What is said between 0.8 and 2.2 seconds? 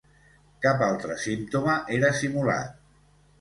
altre símptoma era